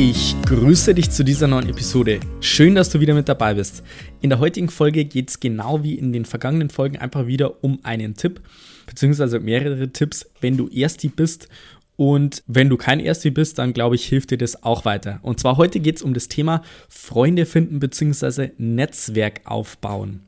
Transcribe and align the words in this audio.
Ich 0.00 0.36
grüße 0.42 0.94
dich 0.94 1.10
zu 1.10 1.24
dieser 1.24 1.48
neuen 1.48 1.68
Episode. 1.68 2.20
Schön, 2.40 2.76
dass 2.76 2.88
du 2.88 3.00
wieder 3.00 3.14
mit 3.14 3.28
dabei 3.28 3.54
bist. 3.54 3.82
In 4.20 4.30
der 4.30 4.38
heutigen 4.38 4.68
Folge 4.68 5.04
geht 5.04 5.28
es 5.28 5.40
genau 5.40 5.82
wie 5.82 5.94
in 5.94 6.12
den 6.12 6.24
vergangenen 6.24 6.70
Folgen 6.70 6.98
einfach 6.98 7.26
wieder 7.26 7.64
um 7.64 7.80
einen 7.82 8.14
Tipp, 8.14 8.40
beziehungsweise 8.86 9.40
mehrere 9.40 9.88
Tipps, 9.88 10.30
wenn 10.40 10.56
du 10.56 10.68
Ersti 10.68 11.08
bist. 11.08 11.48
Und 11.96 12.44
wenn 12.46 12.68
du 12.68 12.76
kein 12.76 13.00
Ersti 13.00 13.32
bist, 13.32 13.58
dann 13.58 13.72
glaube 13.72 13.96
ich, 13.96 14.04
hilft 14.04 14.30
dir 14.30 14.38
das 14.38 14.62
auch 14.62 14.84
weiter. 14.84 15.18
Und 15.22 15.40
zwar 15.40 15.56
heute 15.56 15.80
geht 15.80 15.96
es 15.96 16.02
um 16.02 16.14
das 16.14 16.28
Thema 16.28 16.62
Freunde 16.88 17.44
finden 17.44 17.80
bzw. 17.80 18.50
Netzwerk 18.56 19.40
aufbauen. 19.46 20.27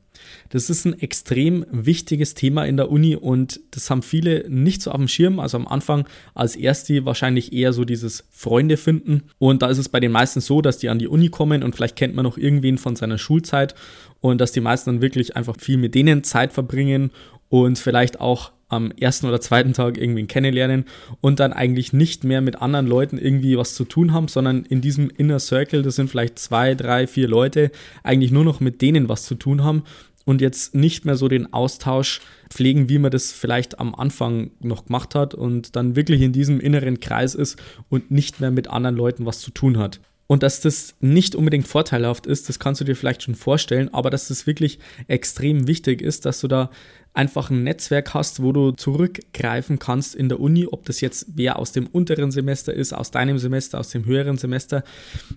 Das 0.51 0.70
ist 0.70 0.84
ein 0.84 0.98
extrem 0.98 1.65
wichtiges 1.70 2.34
Thema 2.34 2.65
in 2.65 2.77
der 2.77 2.91
Uni 2.91 3.16
und 3.16 3.61
das 3.70 3.91
haben 3.91 4.02
viele 4.02 4.48
nicht 4.48 4.83
so 4.83 4.91
auf 4.91 4.97
dem 4.97 5.09
Schirm. 5.09 5.41
Also 5.41 5.56
am 5.56 5.66
Anfang 5.66 6.06
als 6.34 6.56
Erste 6.56 7.05
wahrscheinlich 7.05 7.53
eher 7.53 7.73
so 7.73 7.84
dieses 7.84 8.25
Freunde 8.30 8.77
finden. 8.77 9.23
Und 9.39 9.62
da 9.62 9.69
ist 9.69 9.79
es 9.79 9.89
bei 9.89 10.01
den 10.01 10.12
meisten 10.12 10.41
so, 10.41 10.62
dass 10.62 10.79
die 10.79 10.89
an 10.89 10.98
die 10.98 11.09
Uni 11.09 11.29
kommen 11.29 11.62
und 11.62 11.75
vielleicht 11.75 11.97
kennt 11.97 12.15
man 12.15 12.25
noch 12.25 12.39
irgendwen 12.39 12.79
von 12.79 12.97
seiner 12.97 13.19
Schulzeit 13.19 13.75
und 14.20 14.41
dass 14.41 14.53
die 14.53 14.61
meisten 14.61 14.91
dann 14.91 15.03
wirklich 15.03 15.37
einfach 15.37 15.56
viel 15.59 15.77
mit 15.77 15.95
denen 15.95 16.25
Zeit 16.25 16.53
verbringen 16.53 17.11
und 17.48 17.78
vielleicht 17.78 18.20
auch 18.20 18.53
am 18.70 18.92
ersten 18.92 19.27
oder 19.27 19.41
zweiten 19.41 19.73
Tag 19.73 19.98
irgendwen 19.98 20.28
kennenlernen 20.28 20.84
und 21.20 21.41
dann 21.41 21.53
eigentlich 21.53 21.92
nicht 21.92 22.25
mehr 22.25 22.41
mit 22.41 22.62
anderen 22.62 22.87
Leuten 22.87 23.19
irgendwie 23.19 23.59
was 23.59 23.75
zu 23.75 23.84
tun 23.84 24.12
haben, 24.12 24.28
sondern 24.28 24.65
in 24.65 24.81
diesem 24.81 25.11
Inner 25.11 25.41
Circle, 25.41 25.83
das 25.83 25.97
sind 25.97 26.09
vielleicht 26.09 26.39
zwei, 26.39 26.75
drei, 26.75 27.06
vier 27.06 27.28
Leute, 27.28 27.72
eigentlich 28.05 28.31
nur 28.31 28.44
noch 28.44 28.61
mit 28.61 28.81
denen 28.81 29.09
was 29.09 29.25
zu 29.25 29.34
tun 29.34 29.65
haben 29.65 29.83
und 30.31 30.41
jetzt 30.41 30.77
nicht 30.77 31.05
mehr 31.05 31.17
so 31.17 31.27
den 31.27 31.53
Austausch 31.53 32.20
pflegen, 32.50 32.89
wie 32.89 33.00
man 33.00 33.11
das 33.11 33.33
vielleicht 33.33 33.81
am 33.81 33.97
Anfang 33.97 34.53
noch 34.61 34.84
gemacht 34.84 35.17
hat 35.17 35.34
und 35.34 35.75
dann 35.75 35.97
wirklich 35.97 36.20
in 36.20 36.33
diesem 36.33 36.61
inneren 36.61 37.00
Kreis 37.00 37.34
ist 37.34 37.61
und 37.89 38.12
nicht 38.12 38.41
mehr 38.41 38.53
mit 38.53 38.69
anderen 38.69 38.95
Leuten 38.95 39.27
was 39.27 39.41
zu 39.41 39.50
tun 39.50 39.77
hat. 39.77 40.00
Und 40.28 40.45
dass 40.45 40.61
das 40.61 40.95
nicht 41.00 41.34
unbedingt 41.34 41.67
vorteilhaft 41.67 42.27
ist, 42.27 42.48
das 42.48 42.61
kannst 42.61 42.81
du 42.81 42.84
dir 42.84 42.95
vielleicht 42.95 43.25
schon 43.25 43.34
vorstellen, 43.34 43.92
aber 43.92 44.09
dass 44.09 44.28
das 44.28 44.47
wirklich 44.47 44.78
extrem 45.09 45.67
wichtig 45.67 46.00
ist, 46.00 46.25
dass 46.25 46.41
du 46.41 46.47
da 46.47 46.70
einfach 47.12 47.50
ein 47.50 47.65
Netzwerk 47.65 48.15
hast, 48.15 48.41
wo 48.41 48.53
du 48.53 48.70
zurückgreifen 48.70 49.81
kannst 49.81 50.15
in 50.15 50.28
der 50.28 50.39
Uni, 50.39 50.69
ob 50.69 50.84
das 50.84 51.00
jetzt 51.00 51.27
wer 51.34 51.59
aus 51.59 51.72
dem 51.72 51.89
unteren 51.89 52.31
Semester 52.31 52.72
ist, 52.72 52.92
aus 52.92 53.11
deinem 53.11 53.41
Semester, 53.41 53.81
aus 53.81 53.91
dem 53.91 54.05
höheren 54.05 54.37
Semester. 54.37 54.84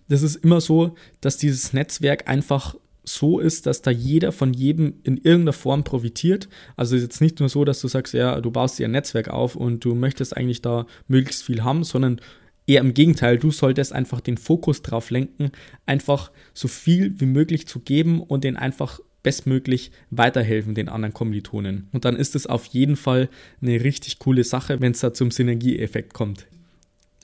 Das 0.07 0.21
ist 0.21 0.35
immer 0.35 0.61
so, 0.61 0.93
dass 1.19 1.37
dieses 1.37 1.73
Netzwerk 1.73 2.27
einfach 2.27 2.75
so 3.03 3.39
ist, 3.39 3.65
dass 3.65 3.81
da 3.81 3.91
jeder 3.91 4.31
von 4.31 4.53
jedem 4.53 4.95
in 5.03 5.17
irgendeiner 5.17 5.53
Form 5.53 5.83
profitiert. 5.83 6.47
Also 6.75 6.95
ist 6.95 7.01
jetzt 7.01 7.21
nicht 7.21 7.39
nur 7.39 7.49
so, 7.49 7.65
dass 7.65 7.81
du 7.81 7.87
sagst, 7.87 8.13
ja, 8.13 8.39
du 8.39 8.51
baust 8.51 8.79
dir 8.79 8.87
ein 8.87 8.91
Netzwerk 8.91 9.29
auf 9.29 9.55
und 9.55 9.83
du 9.83 9.93
möchtest 9.95 10.35
eigentlich 10.35 10.61
da 10.61 10.85
möglichst 11.07 11.43
viel 11.43 11.63
haben, 11.63 11.83
sondern 11.83 12.21
eher 12.65 12.81
im 12.81 12.93
Gegenteil, 12.93 13.37
du 13.37 13.51
solltest 13.51 13.93
einfach 13.93 14.21
den 14.21 14.37
Fokus 14.37 14.81
drauf 14.81 15.09
lenken, 15.09 15.51
einfach 15.85 16.31
so 16.53 16.67
viel 16.67 17.19
wie 17.19 17.25
möglich 17.25 17.67
zu 17.67 17.79
geben 17.79 18.21
und 18.21 18.43
den 18.43 18.55
einfach 18.55 18.99
bestmöglich 19.21 19.91
weiterhelfen 20.09 20.75
den 20.75 20.89
anderen 20.89 21.13
Kommilitonen. 21.13 21.87
Und 21.91 22.05
dann 22.05 22.15
ist 22.15 22.35
es 22.35 22.45
auf 22.45 22.65
jeden 22.65 22.95
Fall 22.95 23.29
eine 23.61 23.83
richtig 23.83 24.19
coole 24.19 24.43
Sache, 24.43 24.81
wenn 24.81 24.91
es 24.91 24.99
da 24.99 25.13
zum 25.13 25.31
Synergieeffekt 25.31 26.13
kommt. 26.13 26.45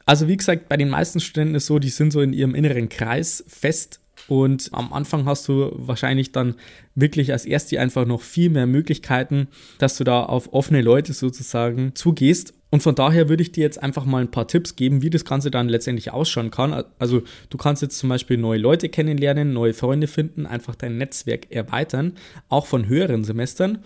Also 0.06 0.28
wie 0.28 0.38
gesagt, 0.38 0.70
bei 0.70 0.78
den 0.78 0.90
meisten 0.90 1.20
Studenten 1.20 1.56
ist 1.56 1.68
so, 1.68 1.78
die 1.78 1.90
sind 1.90 2.12
so 2.12 2.22
in 2.22 2.34
ihrem 2.34 2.56
inneren 2.56 2.90
Kreis 2.90 3.44
fest 3.48 4.00
und 4.28 4.70
am 4.74 4.94
Anfang 4.94 5.26
hast 5.26 5.48
du 5.48 5.72
wahrscheinlich 5.76 6.32
dann 6.32 6.56
wirklich 6.96 7.32
als 7.32 7.46
Erste 7.46 7.80
einfach 7.80 8.06
noch 8.06 8.22
viel 8.22 8.50
mehr 8.50 8.68
Möglichkeiten, 8.68 9.48
dass 9.78 9.98
du 9.98 10.04
da 10.04 10.24
auf 10.24 10.54
offene 10.54 10.82
Leute 10.82 11.14
sozusagen 11.14 11.96
zugehst. 11.96 12.54
Und 12.72 12.84
von 12.84 12.94
daher 12.94 13.30
würde 13.30 13.42
ich 13.42 13.52
dir 13.52 13.62
jetzt 13.62 13.82
einfach 13.82 14.06
mal 14.06 14.22
ein 14.22 14.30
paar 14.30 14.48
Tipps 14.48 14.76
geben, 14.76 15.02
wie 15.02 15.10
das 15.10 15.26
Ganze 15.26 15.50
dann 15.50 15.70
letztendlich 15.70 16.12
ausschauen 16.12 16.52
kann. 16.52 16.84
Also 17.00 17.24
du 17.50 17.58
kannst 17.58 17.82
jetzt 17.82 17.98
zum 17.98 18.10
Beispiel 18.10 18.38
neue 18.38 18.60
Leute 18.60 18.90
kennenlernen, 18.90 19.54
neue 19.54 19.74
Freunde 19.74 20.08
finden, 20.08 20.46
einfach 20.46 20.76
dein 20.76 20.98
Netzwerk 20.98 21.52
erweitern, 21.52 22.14
auch 22.48 22.68
von 22.68 22.88
höheren 22.88 23.24
Semestern. 23.24 23.80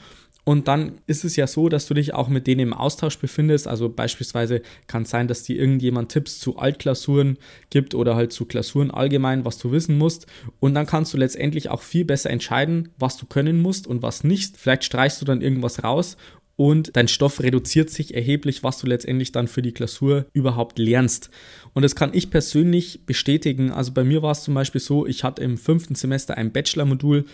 Und 0.45 0.67
dann 0.67 0.99
ist 1.07 1.23
es 1.23 1.35
ja 1.37 1.47
so, 1.47 1.69
dass 1.69 1.87
du 1.87 1.93
dich 1.93 2.13
auch 2.13 2.27
mit 2.27 2.47
denen 2.47 2.59
im 2.59 2.73
Austausch 2.73 3.17
befindest. 3.17 3.67
Also 3.67 3.87
beispielsweise 3.89 4.61
kann 4.87 5.03
es 5.03 5.09
sein, 5.09 5.27
dass 5.27 5.43
dir 5.43 5.57
irgendjemand 5.57 6.11
Tipps 6.11 6.39
zu 6.39 6.57
Altklausuren 6.57 7.37
gibt 7.69 7.95
oder 7.95 8.15
halt 8.15 8.33
zu 8.33 8.45
Klausuren 8.45 8.91
allgemein, 8.91 9.45
was 9.45 9.57
du 9.57 9.71
wissen 9.71 9.97
musst. 9.97 10.27
Und 10.59 10.75
dann 10.75 10.85
kannst 10.85 11.13
du 11.13 11.17
letztendlich 11.17 11.69
auch 11.69 11.81
viel 11.81 12.03
besser 12.03 12.29
entscheiden, 12.29 12.89
was 12.99 13.15
du 13.15 13.25
können 13.25 13.61
musst 13.61 13.87
und 13.87 14.01
was 14.01 14.25
nicht. 14.25 14.57
Vielleicht 14.57 14.83
streichst 14.83 15.21
du 15.21 15.25
dann 15.25 15.41
irgendwas 15.41 15.83
raus 15.83 16.17
und 16.55 16.95
dein 16.95 17.07
Stoff 17.07 17.41
reduziert 17.41 17.89
sich 17.89 18.13
erheblich, 18.13 18.63
was 18.63 18.77
du 18.77 18.87
letztendlich 18.87 19.31
dann 19.31 19.47
für 19.47 19.61
die 19.61 19.71
Klausur 19.71 20.27
überhaupt 20.33 20.77
lernst. 20.77 21.29
Und 21.73 21.81
das 21.81 21.95
kann 21.95 22.13
ich 22.13 22.29
persönlich 22.29 23.05
bestätigen. 23.05 23.71
Also 23.71 23.91
bei 23.91 24.03
mir 24.03 24.21
war 24.21 24.31
es 24.31 24.43
zum 24.43 24.53
Beispiel 24.53 24.81
so, 24.81 25.07
ich 25.07 25.23
hatte 25.23 25.41
im 25.41 25.57
fünften 25.57 25.95
Semester 25.95 26.37
ein 26.37 26.51
Bachelor-Modul, 26.51 27.25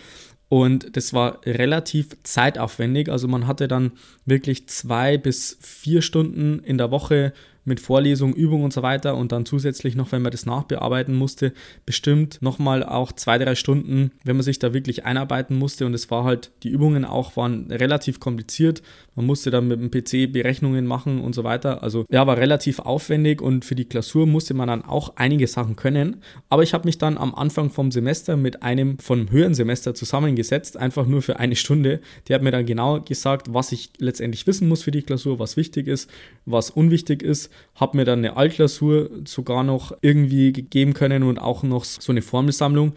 und 0.50 0.96
das 0.96 1.12
war 1.14 1.46
relativ 1.46 2.08
zeitaufwendig. 2.24 3.08
Also 3.08 3.28
man 3.28 3.46
hatte 3.46 3.68
dann 3.68 3.92
wirklich 4.26 4.66
zwei 4.66 5.16
bis 5.16 5.56
vier 5.60 6.02
Stunden 6.02 6.58
in 6.58 6.76
der 6.76 6.90
Woche 6.90 7.32
mit 7.64 7.80
Vorlesung, 7.80 8.34
Übung 8.34 8.64
und 8.64 8.72
so 8.72 8.82
weiter 8.82 9.16
und 9.16 9.32
dann 9.32 9.46
zusätzlich 9.46 9.94
noch, 9.94 10.12
wenn 10.12 10.22
man 10.22 10.32
das 10.32 10.46
nachbearbeiten 10.46 11.14
musste, 11.14 11.52
bestimmt 11.84 12.40
nochmal 12.40 12.82
auch 12.82 13.12
zwei, 13.12 13.38
drei 13.38 13.54
Stunden, 13.54 14.12
wenn 14.24 14.36
man 14.36 14.42
sich 14.42 14.58
da 14.58 14.72
wirklich 14.72 15.04
einarbeiten 15.04 15.58
musste. 15.58 15.86
Und 15.86 15.94
es 15.94 16.10
war 16.10 16.24
halt, 16.24 16.50
die 16.62 16.70
Übungen 16.70 17.04
auch 17.04 17.36
waren 17.36 17.70
relativ 17.70 18.20
kompliziert, 18.20 18.82
man 19.16 19.26
musste 19.26 19.50
dann 19.50 19.68
mit 19.68 19.80
dem 19.80 19.90
PC 19.90 20.32
Berechnungen 20.32 20.86
machen 20.86 21.20
und 21.20 21.34
so 21.34 21.44
weiter, 21.44 21.82
also 21.82 22.06
ja, 22.10 22.26
war 22.26 22.38
relativ 22.38 22.78
aufwendig 22.78 23.42
und 23.42 23.64
für 23.64 23.74
die 23.74 23.84
Klausur 23.84 24.26
musste 24.26 24.54
man 24.54 24.68
dann 24.68 24.84
auch 24.84 25.16
einige 25.16 25.46
Sachen 25.46 25.76
können, 25.76 26.22
aber 26.48 26.62
ich 26.62 26.72
habe 26.72 26.86
mich 26.86 26.96
dann 26.96 27.18
am 27.18 27.34
Anfang 27.34 27.70
vom 27.70 27.90
Semester 27.90 28.36
mit 28.36 28.62
einem 28.62 28.98
vom 28.98 29.30
höheren 29.30 29.52
Semester 29.52 29.94
zusammengesetzt, 29.94 30.76
einfach 30.76 31.06
nur 31.06 31.20
für 31.22 31.38
eine 31.38 31.56
Stunde, 31.56 32.00
der 32.28 32.36
hat 32.36 32.42
mir 32.42 32.50
dann 32.50 32.64
genau 32.64 33.00
gesagt, 33.00 33.52
was 33.52 33.72
ich 33.72 33.90
letztendlich 33.98 34.46
wissen 34.46 34.68
muss 34.68 34.82
für 34.82 34.90
die 34.90 35.02
Klausur, 35.02 35.38
was 35.38 35.56
wichtig 35.56 35.86
ist, 35.86 36.10
was 36.46 36.70
unwichtig 36.70 37.22
ist 37.22 37.50
habe 37.74 37.96
mir 37.96 38.04
dann 38.04 38.20
eine 38.20 38.36
Altklausur 38.36 39.10
sogar 39.24 39.64
noch 39.64 39.92
irgendwie 40.02 40.52
gegeben 40.52 40.94
können 40.94 41.22
und 41.22 41.38
auch 41.38 41.62
noch 41.62 41.84
so 41.84 42.12
eine 42.12 42.22
Formelsammlung. 42.22 42.94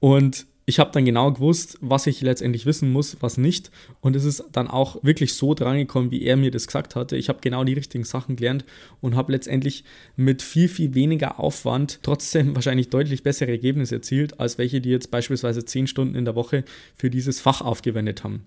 Und 0.00 0.46
ich 0.68 0.80
habe 0.80 0.90
dann 0.90 1.04
genau 1.04 1.30
gewusst, 1.30 1.78
was 1.80 2.08
ich 2.08 2.20
letztendlich 2.20 2.66
wissen 2.66 2.90
muss, 2.90 3.16
was 3.20 3.38
nicht. 3.38 3.70
Und 4.00 4.16
es 4.16 4.24
ist 4.24 4.44
dann 4.50 4.66
auch 4.66 5.02
wirklich 5.04 5.34
so 5.34 5.54
drangekommen, 5.54 6.10
wie 6.10 6.24
er 6.24 6.36
mir 6.36 6.50
das 6.50 6.66
gesagt 6.66 6.96
hatte. 6.96 7.16
Ich 7.16 7.28
habe 7.28 7.38
genau 7.40 7.62
die 7.62 7.74
richtigen 7.74 8.02
Sachen 8.02 8.34
gelernt 8.34 8.64
und 9.00 9.14
habe 9.14 9.30
letztendlich 9.30 9.84
mit 10.16 10.42
viel, 10.42 10.68
viel 10.68 10.94
weniger 10.94 11.38
Aufwand 11.38 12.00
trotzdem 12.02 12.54
wahrscheinlich 12.56 12.90
deutlich 12.90 13.22
bessere 13.22 13.52
Ergebnisse 13.52 13.94
erzielt, 13.94 14.40
als 14.40 14.58
welche, 14.58 14.80
die 14.80 14.90
jetzt 14.90 15.12
beispielsweise 15.12 15.64
zehn 15.64 15.86
Stunden 15.86 16.16
in 16.16 16.24
der 16.24 16.34
Woche 16.34 16.64
für 16.96 17.10
dieses 17.10 17.40
Fach 17.40 17.60
aufgewendet 17.60 18.24
haben. 18.24 18.42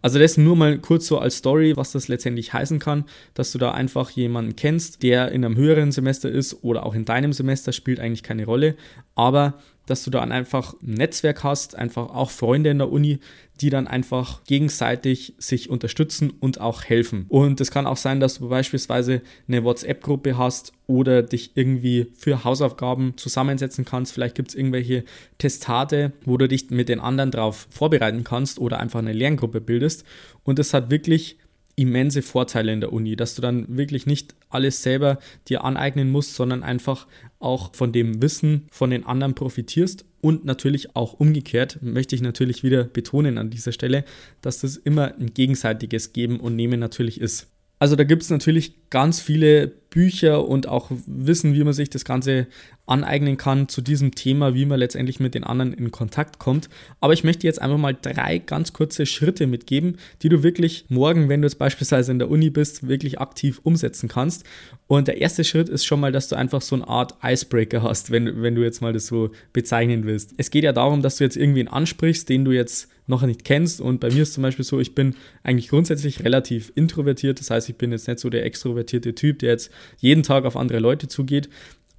Also 0.00 0.18
das 0.18 0.38
nur 0.38 0.56
mal 0.56 0.78
kurz 0.78 1.06
so 1.06 1.18
als 1.18 1.36
Story, 1.36 1.76
was 1.76 1.92
das 1.92 2.08
letztendlich 2.08 2.54
heißen 2.54 2.78
kann, 2.78 3.04
dass 3.34 3.52
du 3.52 3.58
da 3.58 3.72
einfach 3.72 4.08
jemanden 4.08 4.56
kennst, 4.56 5.02
der 5.02 5.32
in 5.32 5.44
einem 5.44 5.56
höheren 5.56 5.92
Semester 5.92 6.30
ist 6.30 6.64
oder 6.64 6.86
auch 6.86 6.94
in 6.94 7.04
deinem 7.04 7.34
Semester, 7.34 7.72
spielt 7.72 8.00
eigentlich 8.00 8.22
keine 8.22 8.46
Rolle. 8.46 8.74
Aber 9.14 9.58
dass 9.90 10.04
du 10.04 10.10
dann 10.10 10.32
einfach 10.32 10.74
ein 10.82 10.94
Netzwerk 10.94 11.44
hast, 11.44 11.76
einfach 11.76 12.10
auch 12.10 12.30
Freunde 12.30 12.70
in 12.70 12.78
der 12.78 12.90
Uni, 12.90 13.20
die 13.60 13.70
dann 13.70 13.88
einfach 13.88 14.44
gegenseitig 14.44 15.34
sich 15.38 15.70
unterstützen 15.70 16.32
und 16.40 16.60
auch 16.60 16.84
helfen. 16.84 17.26
Und 17.28 17.60
es 17.60 17.70
kann 17.70 17.86
auch 17.86 17.96
sein, 17.96 18.20
dass 18.20 18.38
du 18.38 18.48
beispielsweise 18.48 19.22
eine 19.48 19.64
WhatsApp-Gruppe 19.64 20.38
hast 20.38 20.72
oder 20.86 21.22
dich 21.22 21.52
irgendwie 21.54 22.12
für 22.14 22.44
Hausaufgaben 22.44 23.16
zusammensetzen 23.16 23.84
kannst. 23.84 24.12
Vielleicht 24.12 24.34
gibt 24.34 24.50
es 24.50 24.54
irgendwelche 24.54 25.04
Testate, 25.38 26.12
wo 26.24 26.36
du 26.36 26.46
dich 26.46 26.70
mit 26.70 26.88
den 26.88 27.00
anderen 27.00 27.30
darauf 27.30 27.66
vorbereiten 27.70 28.24
kannst 28.24 28.58
oder 28.58 28.78
einfach 28.78 29.00
eine 29.00 29.12
Lerngruppe 29.12 29.60
bildest. 29.60 30.04
Und 30.44 30.58
das 30.58 30.72
hat 30.72 30.90
wirklich 30.90 31.38
immense 31.78 32.22
Vorteile 32.22 32.72
in 32.72 32.80
der 32.80 32.92
Uni, 32.92 33.16
dass 33.16 33.34
du 33.34 33.42
dann 33.42 33.76
wirklich 33.76 34.06
nicht 34.06 34.34
alles 34.50 34.82
selber 34.82 35.18
dir 35.48 35.64
aneignen 35.64 36.10
musst, 36.10 36.34
sondern 36.34 36.62
einfach 36.62 37.06
auch 37.38 37.74
von 37.74 37.92
dem 37.92 38.20
Wissen 38.20 38.66
von 38.70 38.90
den 38.90 39.04
anderen 39.04 39.34
profitierst 39.34 40.04
und 40.20 40.44
natürlich 40.44 40.96
auch 40.96 41.12
umgekehrt 41.14 41.78
möchte 41.80 42.16
ich 42.16 42.22
natürlich 42.22 42.64
wieder 42.64 42.84
betonen 42.84 43.38
an 43.38 43.50
dieser 43.50 43.72
Stelle, 43.72 44.04
dass 44.42 44.60
das 44.60 44.76
immer 44.76 45.14
ein 45.14 45.32
gegenseitiges 45.32 46.12
Geben 46.12 46.40
und 46.40 46.56
Nehmen 46.56 46.80
natürlich 46.80 47.20
ist. 47.20 47.46
Also 47.78 47.94
da 47.94 48.02
gibt 48.02 48.22
es 48.22 48.30
natürlich 48.30 48.90
ganz 48.90 49.20
viele 49.20 49.68
Bücher 49.98 50.46
und 50.46 50.68
auch 50.68 50.92
Wissen, 51.08 51.54
wie 51.54 51.64
man 51.64 51.72
sich 51.72 51.90
das 51.90 52.04
Ganze 52.04 52.46
aneignen 52.86 53.36
kann 53.36 53.68
zu 53.68 53.80
diesem 53.80 54.14
Thema, 54.14 54.54
wie 54.54 54.64
man 54.64 54.78
letztendlich 54.78 55.18
mit 55.18 55.34
den 55.34 55.42
anderen 55.42 55.72
in 55.72 55.90
Kontakt 55.90 56.38
kommt. 56.38 56.68
Aber 57.00 57.14
ich 57.14 57.24
möchte 57.24 57.48
jetzt 57.48 57.60
einfach 57.60 57.78
mal 57.78 57.96
drei 58.00 58.38
ganz 58.38 58.72
kurze 58.72 59.06
Schritte 59.06 59.48
mitgeben, 59.48 59.96
die 60.22 60.28
du 60.28 60.44
wirklich 60.44 60.84
morgen, 60.88 61.28
wenn 61.28 61.42
du 61.42 61.48
jetzt 61.48 61.58
beispielsweise 61.58 62.12
in 62.12 62.20
der 62.20 62.30
Uni 62.30 62.48
bist, 62.48 62.86
wirklich 62.86 63.18
aktiv 63.18 63.60
umsetzen 63.64 64.08
kannst. 64.08 64.44
Und 64.86 65.08
der 65.08 65.20
erste 65.20 65.42
Schritt 65.42 65.68
ist 65.68 65.84
schon 65.84 65.98
mal, 65.98 66.12
dass 66.12 66.28
du 66.28 66.36
einfach 66.36 66.62
so 66.62 66.76
eine 66.76 66.86
Art 66.86 67.16
Icebreaker 67.20 67.82
hast, 67.82 68.12
wenn, 68.12 68.40
wenn 68.40 68.54
du 68.54 68.62
jetzt 68.62 68.80
mal 68.80 68.92
das 68.92 69.06
so 69.06 69.32
bezeichnen 69.52 70.04
willst. 70.04 70.34
Es 70.36 70.52
geht 70.52 70.62
ja 70.62 70.72
darum, 70.72 71.02
dass 71.02 71.16
du 71.16 71.24
jetzt 71.24 71.36
irgendwen 71.36 71.66
ansprichst, 71.66 72.28
den 72.28 72.44
du 72.44 72.52
jetzt 72.52 72.88
noch 73.08 73.22
nicht 73.22 73.44
kennst. 73.44 73.80
Und 73.80 74.00
bei 74.00 74.10
mir 74.10 74.22
ist 74.22 74.34
zum 74.34 74.42
Beispiel 74.42 74.64
so, 74.64 74.78
ich 74.78 74.94
bin 74.94 75.16
eigentlich 75.42 75.68
grundsätzlich 75.68 76.24
relativ 76.24 76.70
introvertiert. 76.74 77.40
Das 77.40 77.50
heißt, 77.50 77.68
ich 77.68 77.76
bin 77.76 77.90
jetzt 77.90 78.06
nicht 78.06 78.20
so 78.20 78.30
der 78.30 78.44
extrovertierte 78.44 79.14
Typ, 79.14 79.40
der 79.40 79.50
jetzt 79.52 79.70
jeden 79.96 80.22
Tag 80.22 80.44
auf 80.44 80.56
andere 80.56 80.78
Leute 80.78 81.08
zugeht. 81.08 81.48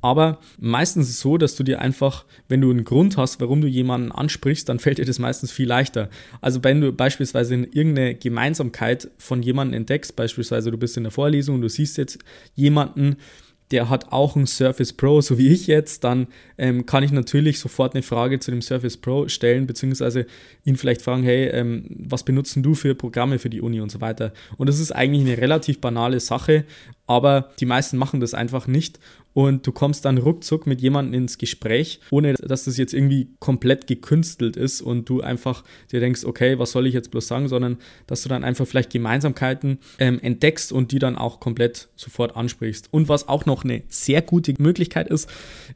Aber 0.02 0.40
meistens 0.60 1.10
ist 1.10 1.16
es 1.16 1.20
so, 1.20 1.38
dass 1.38 1.56
du 1.56 1.64
dir 1.64 1.82
einfach, 1.82 2.26
wenn 2.48 2.62
du 2.62 2.70
einen 2.70 2.86
Grund 2.86 3.18
hast, 3.18 3.42
warum 3.42 3.60
du 3.60 3.68
jemanden 3.68 4.14
ansprichst, 4.14 4.70
dann 4.70 4.80
fällt 4.80 4.98
dir 4.98 5.06
das 5.06 5.20
meistens 5.20 5.52
viel 5.52 5.68
leichter. 5.68 6.10
Also 6.40 6.64
wenn 6.64 6.80
du 6.80 6.94
beispielsweise 6.94 7.56
irgendeine 7.56 8.16
Gemeinsamkeit 8.16 9.10
von 9.18 9.44
jemandem 9.44 9.82
entdeckst, 9.82 10.16
beispielsweise 10.16 10.72
du 10.72 10.78
bist 10.78 10.96
in 10.96 11.04
der 11.04 11.12
Vorlesung 11.12 11.56
und 11.56 11.62
du 11.62 11.70
siehst 11.70 11.98
jetzt 11.98 12.20
jemanden, 12.56 13.18
der 13.72 13.90
hat 13.90 14.12
auch 14.12 14.36
ein 14.36 14.48
Surface 14.48 14.94
Pro, 14.94 15.22
so 15.22 15.38
wie 15.38 15.50
ich 15.50 15.68
jetzt, 15.68 16.04
dann 16.04 16.28
ähm, 16.58 16.86
kann 16.86 17.04
ich 17.04 17.12
natürlich 17.12 17.60
sofort 17.60 17.94
eine 17.94 18.02
Frage 18.02 18.40
zu 18.40 18.52
dem 18.52 18.62
Surface 18.62 18.98
Pro 18.98 19.28
stellen, 19.28 19.68
beziehungsweise 19.68 20.26
ihn 20.66 20.76
vielleicht 20.76 21.02
fragen, 21.02 21.24
hey, 21.24 21.48
ähm, 21.50 21.86
was 21.90 22.24
benutzen 22.24 22.64
du 22.64 22.74
für 22.74 22.96
Programme 22.96 23.38
für 23.38 23.50
die 23.50 23.62
Uni 23.62 23.80
und 23.80 23.92
so 23.92 24.02
weiter. 24.02 24.34
Und 24.58 24.68
das 24.68 24.80
ist 24.80 24.92
eigentlich 24.92 25.22
eine 25.22 25.38
relativ 25.40 25.80
banale 25.82 26.20
Sache, 26.20 26.66
aber 27.06 27.52
die 27.60 27.66
meisten 27.66 27.98
machen 27.98 28.20
das 28.20 28.34
einfach 28.34 28.68
nicht 28.68 29.00
und 29.40 29.66
du 29.66 29.72
kommst 29.72 30.04
dann 30.04 30.18
ruckzuck 30.18 30.68
mit 30.68 30.82
jemandem 30.82 31.14
ins 31.14 31.38
Gespräch, 31.38 32.02
ohne 32.12 32.34
dass 32.34 32.66
das 32.66 32.76
jetzt 32.76 32.94
irgendwie 32.94 33.30
komplett 33.40 33.88
gekünstelt 33.88 34.58
ist 34.58 34.82
und 34.82 35.08
du 35.08 35.22
einfach 35.22 35.64
dir 35.94 36.02
denkst, 36.02 36.26
okay, 36.26 36.60
was 36.60 36.72
soll 36.72 36.88
ich 36.88 36.94
jetzt 36.94 37.10
bloß 37.10 37.26
sagen, 37.26 37.48
sondern 37.48 37.78
dass 38.06 38.22
du 38.22 38.28
dann 38.28 38.44
einfach 38.44 38.68
vielleicht 38.68 38.90
Gemeinsamkeiten 38.90 39.80
ähm, 39.98 40.20
entdeckst 40.20 40.74
und 40.74 40.92
die 40.92 41.00
dann 41.00 41.16
auch 41.16 41.40
komplett 41.40 41.88
sofort 41.96 42.36
ansprichst. 42.36 42.90
Und 42.92 43.08
was 43.08 43.30
auch 43.30 43.46
noch 43.46 43.64
eine 43.64 43.84
sehr 43.88 44.22
gute 44.22 44.54
Möglichkeit 44.58 45.08
ist, 45.08 45.30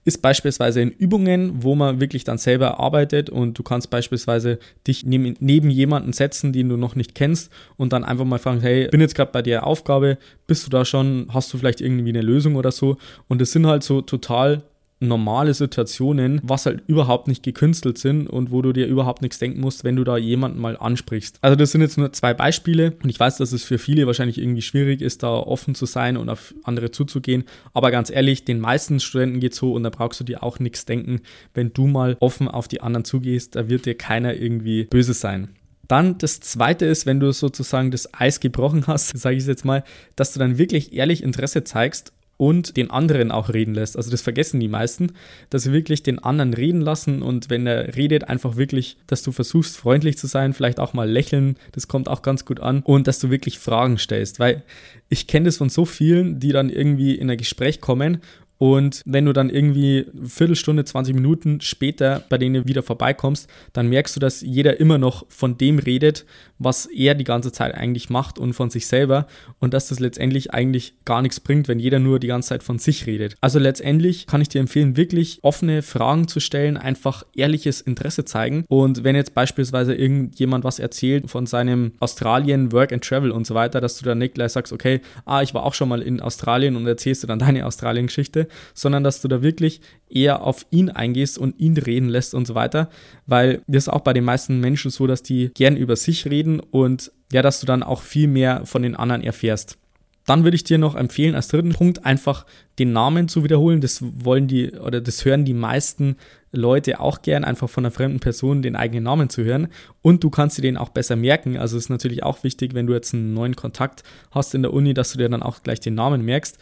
ist 0.04 0.22
beispielsweise 0.22 0.82
in 0.82 0.92
Übungen, 0.92 1.64
wo 1.64 1.74
man 1.74 2.02
wirklich 2.02 2.26
dann 2.26 2.40
selber 2.40 2.82
arbeitet 2.82 3.30
und 3.30 3.58
du 3.58 3.64
kannst 3.64 3.90
beispielsweise 3.90 4.60
dich 4.86 5.06
neben, 5.06 5.38
neben 5.40 5.70
jemanden 5.70 6.12
setzen, 6.12 6.52
den 6.52 6.68
du 6.68 6.76
noch 6.76 6.98
nicht 6.98 7.16
kennst 7.16 7.50
und 7.78 7.94
dann 7.94 8.04
einfach 8.04 8.26
mal 8.26 8.40
fragen, 8.40 8.60
hey, 8.60 8.90
bin 8.90 9.00
jetzt 9.00 9.16
gerade 9.16 9.32
bei 9.32 9.42
der 9.42 9.66
Aufgabe, 9.66 10.18
bist 10.48 10.66
du 10.66 10.70
da 10.70 10.84
schon, 10.84 11.28
hast 11.30 11.54
du 11.54 11.58
vielleicht 11.58 11.80
irgendwie 11.80 12.10
eine 12.10 12.22
Lösung 12.22 12.58
oder 12.58 12.74
so 12.74 12.98
und 13.30 13.40
das 13.40 13.53
sind 13.54 13.68
halt 13.68 13.84
so 13.84 14.02
total 14.02 14.64
normale 15.04 15.54
Situationen, 15.54 16.40
was 16.44 16.66
halt 16.66 16.84
überhaupt 16.88 17.28
nicht 17.28 17.44
gekünstelt 17.44 17.98
sind 17.98 18.28
und 18.28 18.52
wo 18.52 18.62
du 18.62 18.74
dir 18.74 18.88
überhaupt 18.88 19.22
nichts 19.22 19.38
denken 19.38 19.60
musst, 19.60 19.84
wenn 19.84 19.96
du 19.96 20.04
da 20.04 20.18
jemanden 20.18 20.60
mal 20.60 20.78
ansprichst. 20.78 21.38
Also 21.42 21.56
das 21.56 21.72
sind 21.72 21.82
jetzt 21.82 21.98
nur 21.98 22.12
zwei 22.14 22.34
Beispiele 22.34 22.94
und 23.04 23.10
ich 23.10 23.20
weiß, 23.20 23.38
dass 23.38 23.52
es 23.52 23.64
für 23.64 23.78
viele 23.78 24.08
wahrscheinlich 24.08 24.38
irgendwie 24.38 24.62
schwierig 24.62 25.02
ist, 25.02 25.24
da 25.24 25.34
offen 25.34 25.76
zu 25.76 25.86
sein 25.86 26.18
und 26.18 26.30
auf 26.30 26.56
andere 26.64 26.92
zuzugehen, 26.92 27.44
aber 27.74 27.92
ganz 27.92 28.10
ehrlich, 28.10 28.46
den 28.46 28.60
meisten 28.60 29.00
Studenten 29.00 29.40
geht 29.40 29.56
so 29.56 29.74
und 29.74 29.84
da 29.84 29.90
brauchst 29.90 30.20
du 30.20 30.24
dir 30.24 30.42
auch 30.42 30.60
nichts 30.60 30.86
denken, 30.86 31.22
wenn 31.54 31.74
du 31.74 31.88
mal 31.88 32.18
offen 32.20 32.48
auf 32.48 32.68
die 32.68 32.82
anderen 32.82 33.06
zugehst, 33.06 33.56
da 33.56 33.70
wird 33.70 33.86
dir 33.86 33.96
keiner 33.96 34.36
irgendwie 34.36 34.86
böse 34.86 35.14
sein. 35.14 35.50
Dann 35.90 36.18
das 36.18 36.40
zweite 36.40 36.86
ist, 36.86 37.06
wenn 37.06 37.20
du 37.20 37.32
sozusagen 37.34 37.92
das 37.92 38.14
Eis 38.14 38.40
gebrochen 38.40 38.88
hast, 38.88 39.18
sage 39.18 39.36
ich 39.36 39.46
jetzt 39.46 39.66
mal, 39.66 39.84
dass 40.16 40.32
du 40.32 40.40
dann 40.40 40.58
wirklich 40.58 40.94
ehrlich 40.94 41.22
Interesse 41.22 41.66
zeigst 41.66 42.14
und 42.38 42.78
den 42.78 42.90
anderen 42.90 43.32
auch 43.32 43.50
reden 43.50 43.74
lässt. 43.74 43.96
Also 43.96 44.12
das 44.12 44.22
vergessen 44.22 44.60
die 44.60 44.68
meisten, 44.68 45.14
dass 45.50 45.64
sie 45.64 45.72
wirklich 45.72 46.04
den 46.04 46.20
anderen 46.20 46.54
reden 46.54 46.82
lassen 46.82 47.22
und 47.22 47.50
wenn 47.50 47.68
er 47.68 47.96
redet, 47.96 48.28
einfach 48.28 48.56
wirklich, 48.56 48.98
dass 49.08 49.24
du 49.24 49.32
versuchst 49.32 49.78
freundlich 49.78 50.18
zu 50.18 50.28
sein, 50.28 50.54
vielleicht 50.54 50.80
auch 50.80 50.94
mal 50.94 51.10
lächeln, 51.10 51.58
das 51.72 51.88
kommt 51.88 52.08
auch 52.08 52.22
ganz 52.22 52.46
gut 52.46 52.60
an 52.60 52.82
und 52.82 53.08
dass 53.08 53.20
du 53.20 53.30
wirklich 53.30 53.60
Fragen 53.60 53.98
stellst, 53.98 54.40
weil 54.40 54.64
ich 55.10 55.28
kenne 55.28 55.46
das 55.46 55.58
von 55.58 55.70
so 55.70 55.86
vielen, 55.86 56.40
die 56.40 56.52
dann 56.52 56.70
irgendwie 56.70 57.16
in 57.16 57.30
ein 57.30 57.38
Gespräch 57.38 57.82
kommen 57.82 58.22
und 58.58 59.02
wenn 59.06 59.26
du 59.26 59.34
dann 59.34 59.50
irgendwie 59.50 60.06
Viertelstunde, 60.24 60.86
20 60.86 61.16
Minuten 61.16 61.60
später 61.62 62.24
bei 62.30 62.38
denen 62.38 62.68
wieder 62.68 62.84
vorbeikommst, 62.84 63.50
dann 63.74 63.90
merkst 63.90 64.16
du, 64.16 64.20
dass 64.20 64.42
jeder 64.42 64.80
immer 64.80 64.98
noch 64.98 65.26
von 65.30 65.58
dem 65.58 65.80
redet, 65.80 66.26
was 66.60 66.86
er 66.86 67.16
die 67.16 67.26
ganze 67.26 67.52
Zeit 67.52 67.76
eigentlich 67.76 68.10
macht 68.10 68.40
und 68.40 68.54
von 68.54 68.70
sich 68.70 68.88
selber 68.88 69.28
und 69.60 69.74
dass 69.74 69.90
das 69.90 70.00
letztendlich 70.00 70.54
eigentlich 70.54 70.94
gar 71.04 71.22
nichts 71.22 71.40
bringt, 71.40 71.68
wenn 71.68 71.80
jeder 71.80 72.00
nur 72.00 72.20
die 72.20 72.28
ganze 72.28 72.50
Zeit 72.50 72.64
von 72.64 72.80
sich 72.80 73.06
redet. 73.06 73.36
Also 73.42 73.60
letztendlich 73.60 74.28
kann 74.28 74.42
ich 74.42 74.50
dir 74.50 74.62
empfehlen, 74.62 74.96
wirklich 74.96 75.40
offene 75.42 75.82
Fragen 75.82 76.28
zu 76.28 76.40
stellen, 76.40 76.78
einfach 76.78 77.26
ehrliches 77.36 77.82
Interesse 77.82 78.24
zeigen 78.24 78.64
und 78.70 79.04
wenn 79.04 79.16
jetzt 79.16 79.34
beispielsweise 79.34 79.94
irgendjemand 79.94 80.64
was 80.64 80.80
erzählt 80.80 81.30
von 81.30 81.46
seinem 81.46 81.94
Australien 82.00 82.72
Work 82.72 82.94
and 82.94 83.04
Travel 83.04 83.32
und 83.32 83.46
so 83.46 83.56
weiter, 83.56 83.82
dass 83.82 83.98
du 83.98 84.06
dann 84.06 84.20
nicht 84.20 84.36
gleich 84.36 84.54
sagst, 84.54 84.72
okay, 84.72 85.02
ah, 85.26 85.42
ich 85.42 85.54
war 85.54 85.64
auch 85.64 85.74
schon 85.74 85.90
mal 85.90 86.02
in 86.02 86.22
Australien 86.22 86.76
und 86.76 86.88
erzählst 86.88 87.24
du 87.24 87.28
dann 87.28 87.40
deine 87.40 87.66
Australien-Geschichte, 87.66 88.43
sondern 88.74 89.04
dass 89.04 89.22
du 89.22 89.28
da 89.28 89.42
wirklich 89.42 89.82
eher 90.10 90.44
auf 90.44 90.66
ihn 90.70 90.90
eingehst 90.90 91.38
und 91.38 91.60
ihn 91.60 91.78
reden 91.78 92.10
lässt 92.10 92.34
und 92.34 92.48
so 92.48 92.56
weiter, 92.56 92.90
weil 93.26 93.62
das 93.68 93.84
ist 93.84 93.90
auch 93.90 94.02
bei 94.02 94.14
den 94.14 94.24
meisten 94.24 94.60
Menschen 94.60 94.92
so, 94.92 95.08
dass 95.08 95.24
die 95.24 95.52
gern 95.54 95.76
über 95.76 95.96
sich 95.96 96.26
reden 96.26 96.60
und 96.60 97.12
ja, 97.32 97.42
dass 97.42 97.60
du 97.60 97.66
dann 97.66 97.84
auch 97.84 98.02
viel 98.02 98.28
mehr 98.28 98.66
von 98.66 98.84
den 98.84 98.96
anderen 98.96 99.24
erfährst. 99.24 99.78
Dann 100.26 100.44
würde 100.46 100.56
ich 100.56 100.64
dir 100.64 100.78
noch 100.78 100.96
empfehlen, 100.96 101.36
als 101.36 101.50
dritten 101.50 101.74
Punkt 101.74 102.06
einfach 102.06 102.46
den 102.80 102.94
Namen 102.94 103.28
zu 103.28 103.44
wiederholen. 103.44 103.82
Das 103.82 104.02
wollen 104.02 104.48
die 104.48 104.72
oder 104.72 105.02
das 105.02 105.26
hören 105.26 105.44
die 105.44 105.54
meisten 105.54 106.16
Leute 106.52 107.00
auch 107.00 107.22
gern, 107.22 107.44
einfach 107.44 107.70
von 107.70 107.84
einer 107.84 107.92
fremden 107.92 108.20
Person 108.20 108.62
den 108.62 108.76
eigenen 108.76 109.04
Namen 109.04 109.30
zu 109.30 109.44
hören. 109.44 109.68
Und 110.02 110.24
du 110.24 110.30
kannst 110.30 110.58
dir 110.58 110.62
den 110.62 110.78
auch 110.78 110.90
besser 110.90 111.16
merken. 111.16 111.58
Also 111.58 111.78
ist 111.78 111.90
natürlich 111.90 112.24
auch 112.24 112.44
wichtig, 112.44 112.74
wenn 112.74 112.88
du 112.88 112.94
jetzt 112.94 113.14
einen 113.14 113.34
neuen 113.34 113.56
Kontakt 113.56 114.04
hast 114.32 114.56
in 114.56 114.62
der 114.62 114.72
Uni, 114.72 114.94
dass 114.94 115.12
du 115.12 115.18
dir 115.18 115.28
dann 115.28 115.44
auch 115.44 115.62
gleich 115.62 115.82
den 115.82 115.96
Namen 115.96 116.24
merkst 116.24 116.58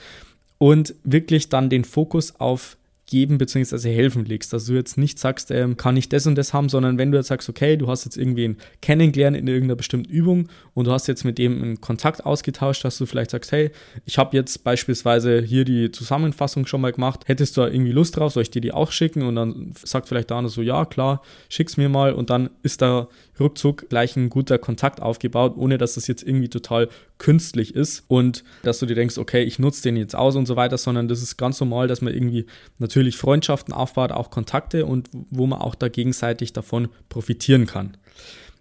und 0.62 0.94
wirklich 1.04 1.50
dann 1.50 1.72
den 1.72 1.84
Fokus 1.84 2.40
auf 2.40 2.78
geben 3.12 3.38
bzw. 3.38 3.94
helfen 3.94 4.26
legst. 4.26 4.54
Dass 4.54 4.66
du 4.66 4.74
jetzt 4.74 4.98
nicht 4.98 5.20
sagst, 5.20 5.52
ähm, 5.52 5.78
kann 5.78 5.98
ich 5.98 6.10
das 6.10 6.26
und 6.26 6.36
das 6.36 6.54
haben, 6.54 6.70
sondern 6.70 6.98
wenn 6.98 7.12
du 7.12 7.18
jetzt 7.18 7.28
sagst, 7.28 7.50
okay, 7.50 7.78
du 7.78 7.88
hast 7.88 8.06
jetzt 8.06 8.18
irgendwen 8.18 8.58
kennengelernt 8.82 9.38
in 9.38 9.48
irgendeiner 9.48 9.76
bestimmten 9.76 10.10
Übung 10.10 10.48
und 10.74 10.88
du 10.88 10.92
hast 10.92 11.08
jetzt 11.08 11.26
mit 11.26 11.38
dem 11.38 11.62
einen 11.62 11.82
Kontakt 11.82 12.26
ausgetauscht, 12.26 12.84
dass 12.86 12.98
du 12.98 13.06
vielleicht 13.06 13.32
sagst, 13.32 13.52
hey, 13.52 13.72
ich 14.06 14.18
habe 14.18 14.36
jetzt 14.36 14.64
beispielsweise 14.64 15.42
hier 15.42 15.66
die 15.66 15.92
Zusammenfassung 15.92 16.66
schon 16.66 16.82
mal 16.82 16.94
gemacht, 16.94 17.28
hättest 17.28 17.58
du 17.58 17.62
da 17.62 17.68
irgendwie 17.68 17.92
Lust 17.92 18.18
drauf, 18.18 18.34
soll 18.34 18.44
ich 18.44 18.52
dir 18.52 18.62
die 18.62 18.72
auch 18.72 18.92
schicken? 18.92 19.24
Und 19.24 19.36
dann 19.36 19.74
sagt 19.84 20.08
vielleicht 20.08 20.30
der 20.30 20.38
andere 20.38 20.54
so, 20.54 20.62
ja, 20.62 20.86
klar, 20.86 21.22
schick's 21.50 21.76
mir 21.78 21.90
mal 21.90 22.14
und 22.14 22.30
dann 22.30 22.50
ist 22.64 22.82
da 22.82 23.10
ruckzuck 23.42 23.90
gleich 23.90 24.16
ein 24.16 24.30
guter 24.30 24.58
Kontakt 24.58 25.02
aufgebaut, 25.02 25.54
ohne 25.58 25.78
dass 25.78 25.96
das 25.96 26.08
jetzt 26.08 26.24
irgendwie 26.24 26.50
total 26.50 26.88
künstlich 27.18 27.76
ist 27.76 28.04
und 28.08 28.44
dass 28.64 28.80
du 28.80 28.86
dir 28.86 28.96
denkst, 28.96 29.18
okay, 29.18 29.44
ich 29.44 29.60
nutze 29.60 29.84
den 29.84 29.98
jetzt 29.98 30.16
aus 30.16 30.36
und 30.36 30.46
so 30.46 30.56
weiter, 30.56 30.78
sondern 30.78 31.08
das 31.08 31.22
ist 31.22 31.38
ganz 31.38 31.60
normal, 31.60 31.88
dass 31.88 32.02
man 32.02 32.14
irgendwie 32.14 32.46
natürlich 32.80 33.01
Freundschaften 33.10 33.74
aufbaut, 33.74 34.12
auch 34.12 34.30
Kontakte 34.30 34.86
und 34.86 35.10
wo 35.30 35.48
man 35.48 35.60
auch 35.60 35.76
da 35.76 35.88
gegenseitig 35.88 36.54
davon 36.54 36.90
profitieren 37.10 37.66
kann. 37.66 37.98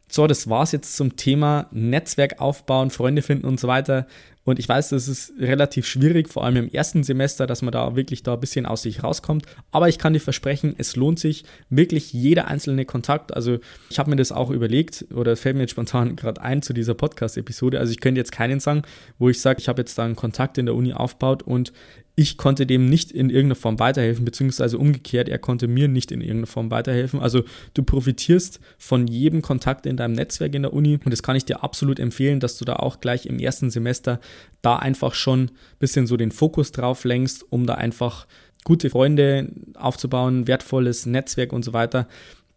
So, 0.09 0.26
das 0.26 0.49
war's 0.49 0.73
jetzt 0.73 0.97
zum 0.97 1.16
Thema 1.16 1.68
Netzwerk 1.70 2.40
aufbauen, 2.40 2.90
Freunde 2.90 3.23
finden 3.23 3.47
und 3.47 3.61
so 3.61 3.68
weiter. 3.68 4.06
Und 4.50 4.59
ich 4.59 4.69
weiß, 4.69 4.90
das 4.90 5.09
ist 5.09 5.33
relativ 5.38 5.87
schwierig, 5.87 6.28
vor 6.28 6.45
allem 6.45 6.57
im 6.57 6.69
ersten 6.71 7.04
Semester, 7.04 7.47
dass 7.47 7.62
man 7.62 7.73
da 7.73 7.97
wirklich 7.97 8.23
da 8.23 8.35
ein 8.35 8.40
bisschen 8.40 8.66
aus 8.66 8.83
sich 8.83 9.02
rauskommt. 9.02 9.47
Aber 9.71 9.88
ich 9.88 9.99
kann 9.99 10.12
dir 10.12 10.21
versprechen, 10.21 10.75
es 10.76 10.97
lohnt 10.97 11.19
sich 11.19 11.45
wirklich 11.69 12.12
jeder 12.12 12.49
einzelne 12.49 12.85
Kontakt. 12.85 13.35
Also 13.35 13.59
ich 13.88 13.99
habe 13.99 14.11
mir 14.11 14.16
das 14.16 14.33
auch 14.33 14.50
überlegt 14.50 15.07
oder 15.14 15.37
fällt 15.37 15.57
mir 15.57 15.62
jetzt 15.62 15.71
spontan 15.71 16.16
gerade 16.16 16.42
ein 16.42 16.62
zu 16.62 16.73
dieser 16.73 16.95
Podcast-Episode. 16.95 17.78
Also 17.78 17.92
ich 17.92 18.00
könnte 18.00 18.21
jetzt 18.21 18.33
keinen 18.33 18.61
sagen, 18.61 18.83
wo 19.19 19.28
ich 19.28 19.40
sage, 19.40 19.61
ich 19.61 19.69
habe 19.69 19.80
jetzt 19.80 19.97
da 19.97 20.04
einen 20.04 20.16
Kontakt 20.16 20.59
in 20.59 20.66
der 20.66 20.75
Uni 20.75 20.92
aufgebaut 20.92 21.42
und 21.42 21.73
ich 22.21 22.37
konnte 22.37 22.66
dem 22.66 22.85
nicht 22.85 23.12
in 23.12 23.30
irgendeiner 23.30 23.54
Form 23.54 23.78
weiterhelfen, 23.78 24.26
beziehungsweise 24.26 24.76
umgekehrt, 24.76 25.30
er 25.30 25.38
konnte 25.38 25.69
mir 25.69 25.88
nicht 25.88 26.12
in 26.12 26.21
irgendeiner 26.21 26.49
Form 26.49 26.71
weiterhelfen. 26.71 27.19
Also 27.19 27.45
du 27.73 27.83
profitierst 27.83 28.61
von 28.76 29.07
jedem 29.07 29.40
Kontakt 29.40 29.87
in 29.87 29.97
deinem 29.97 30.12
Netzwerk 30.12 30.54
in 30.54 30.62
der 30.62 30.75
Uni 30.75 30.99
und 31.02 31.11
das 31.11 31.23
kann 31.23 31.37
ich 31.37 31.47
dir 31.47 31.62
absolut 31.64 31.99
empfehlen, 31.99 32.38
dass 32.38 32.59
du 32.59 32.66
da 32.66 32.75
auch 32.75 33.00
gleich 33.00 33.25
im 33.25 33.38
ersten 33.38 33.71
Semester 33.71 34.21
da 34.62 34.76
einfach 34.76 35.14
schon 35.14 35.44
ein 35.44 35.50
bisschen 35.78 36.06
so 36.06 36.16
den 36.16 36.30
Fokus 36.30 36.73
drauf 36.73 37.04
lenkst, 37.04 37.44
um 37.50 37.66
da 37.66 37.75
einfach 37.75 38.26
gute 38.64 38.90
Freunde 38.90 39.50
aufzubauen, 39.75 40.47
wertvolles 40.47 41.06
Netzwerk 41.06 41.52
und 41.52 41.64
so 41.64 41.73
weiter 41.73 42.06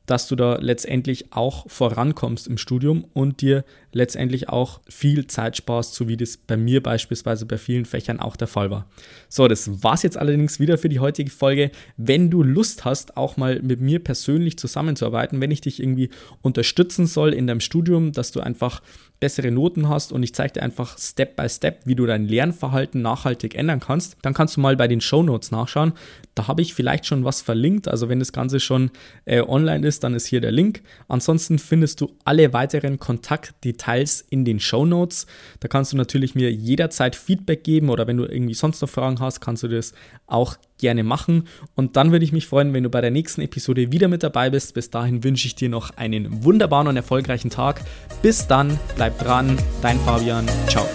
dass 0.05 0.27
du 0.27 0.35
da 0.35 0.57
letztendlich 0.59 1.31
auch 1.31 1.69
vorankommst 1.69 2.47
im 2.47 2.57
Studium 2.57 3.05
und 3.13 3.41
dir 3.41 3.63
letztendlich 3.91 4.49
auch 4.49 4.81
viel 4.89 5.27
Zeit 5.27 5.55
sparst, 5.57 5.93
so 5.93 6.07
wie 6.07 6.17
das 6.17 6.37
bei 6.37 6.57
mir 6.57 6.81
beispielsweise 6.81 7.45
bei 7.45 7.57
vielen 7.57 7.85
Fächern 7.85 8.19
auch 8.19 8.35
der 8.35 8.47
Fall 8.47 8.71
war. 8.71 8.87
So, 9.29 9.47
das 9.47 9.83
war's 9.83 10.03
jetzt 10.03 10.17
allerdings 10.17 10.59
wieder 10.59 10.77
für 10.77 10.89
die 10.89 10.99
heutige 10.99 11.29
Folge. 11.31 11.71
Wenn 11.95 12.29
du 12.29 12.43
Lust 12.43 12.85
hast, 12.85 13.17
auch 13.17 13.37
mal 13.37 13.61
mit 13.61 13.81
mir 13.81 14.03
persönlich 14.03 14.57
zusammenzuarbeiten, 14.57 15.39
wenn 15.41 15.51
ich 15.51 15.61
dich 15.61 15.79
irgendwie 15.79 16.09
unterstützen 16.41 17.05
soll 17.05 17.33
in 17.33 17.47
deinem 17.47 17.59
Studium, 17.59 18.11
dass 18.11 18.31
du 18.31 18.41
einfach 18.41 18.81
bessere 19.23 19.51
Noten 19.51 19.87
hast 19.87 20.11
und 20.11 20.21
ich 20.21 20.35
zeige 20.35 20.55
dir 20.55 20.63
einfach 20.63 20.97
Step 20.97 21.37
by 21.37 21.47
Step, 21.47 21.79
wie 21.85 21.95
du 21.95 22.05
dein 22.05 22.27
Lernverhalten 22.27 23.01
nachhaltig 23.01 23.55
ändern 23.55 23.79
kannst, 23.79 24.17
dann 24.21 24.33
kannst 24.33 24.57
du 24.57 24.59
mal 24.59 24.75
bei 24.75 24.89
den 24.89 24.99
Show 24.99 25.23
Notes 25.23 25.49
nachschauen. 25.49 25.93
Da 26.35 26.49
habe 26.49 26.61
ich 26.61 26.73
vielleicht 26.73 27.05
schon 27.05 27.23
was 27.23 27.41
verlinkt. 27.41 27.87
Also 27.87 28.09
wenn 28.09 28.19
das 28.19 28.33
Ganze 28.33 28.59
schon 28.59 28.91
äh, 29.23 29.41
online 29.41 29.87
ist, 29.87 29.92
dann 29.99 30.13
ist 30.13 30.27
hier 30.27 30.41
der 30.41 30.51
Link. 30.51 30.81
Ansonsten 31.07 31.59
findest 31.59 32.01
du 32.01 32.11
alle 32.25 32.53
weiteren 32.53 32.99
Kontaktdetails 32.99 34.25
in 34.29 34.45
den 34.45 34.59
Show 34.59 34.85
Notes. 34.85 35.27
Da 35.59 35.67
kannst 35.67 35.93
du 35.93 35.97
natürlich 35.97 36.35
mir 36.35 36.51
jederzeit 36.51 37.15
Feedback 37.15 37.63
geben 37.63 37.89
oder 37.89 38.07
wenn 38.07 38.17
du 38.17 38.25
irgendwie 38.25 38.53
sonst 38.53 38.81
noch 38.81 38.89
Fragen 38.89 39.19
hast, 39.19 39.41
kannst 39.41 39.63
du 39.63 39.67
das 39.67 39.93
auch 40.27 40.57
gerne 40.77 41.03
machen. 41.03 41.47
Und 41.75 41.95
dann 41.95 42.11
würde 42.11 42.25
ich 42.25 42.31
mich 42.31 42.47
freuen, 42.47 42.73
wenn 42.73 42.83
du 42.83 42.89
bei 42.89 43.01
der 43.01 43.11
nächsten 43.11 43.41
Episode 43.41 43.91
wieder 43.91 44.07
mit 44.07 44.23
dabei 44.23 44.49
bist. 44.49 44.73
Bis 44.73 44.89
dahin 44.89 45.23
wünsche 45.23 45.47
ich 45.47 45.55
dir 45.55 45.69
noch 45.69 45.91
einen 45.97 46.43
wunderbaren 46.43 46.87
und 46.87 46.97
erfolgreichen 46.97 47.49
Tag. 47.49 47.81
Bis 48.21 48.47
dann, 48.47 48.79
bleib 48.95 49.17
dran, 49.19 49.57
dein 49.81 49.99
Fabian. 49.99 50.45
Ciao. 50.67 50.85